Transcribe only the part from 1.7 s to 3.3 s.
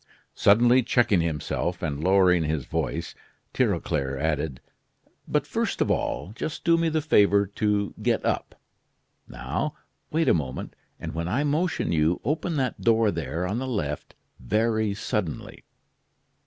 and lowering his voice,